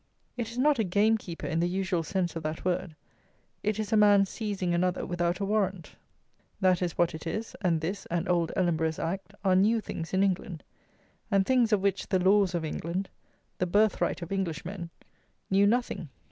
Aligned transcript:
It 0.35 0.49
is 0.49 0.57
not 0.57 0.79
a 0.79 0.83
gamekeeper 0.83 1.45
in 1.45 1.59
the 1.59 1.69
usual 1.69 2.01
sense 2.01 2.35
of 2.35 2.41
that 2.41 2.65
word; 2.65 2.95
it 3.61 3.77
is 3.77 3.93
a 3.93 3.95
man 3.95 4.25
seizing 4.25 4.73
another 4.73 5.05
without 5.05 5.39
a 5.39 5.45
warrant. 5.45 5.95
That 6.59 6.81
is 6.81 6.97
what 6.97 7.13
it 7.13 7.27
is; 7.27 7.55
and 7.61 7.81
this, 7.81 8.07
and 8.07 8.27
Old 8.27 8.51
Ellenborough's 8.55 8.97
Act, 8.97 9.35
are 9.45 9.55
new 9.55 9.79
things 9.79 10.11
in 10.11 10.23
England, 10.23 10.63
and 11.29 11.45
things 11.45 11.71
of 11.71 11.81
which 11.81 12.07
the 12.07 12.17
laws 12.17 12.55
of 12.55 12.65
England, 12.65 13.09
"the 13.59 13.67
birthright 13.67 14.23
of 14.23 14.31
Englishmen," 14.31 14.89
knew 15.51 15.67
nothing. 15.67 16.09